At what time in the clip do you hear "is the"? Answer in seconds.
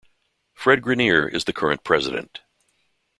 1.31-1.53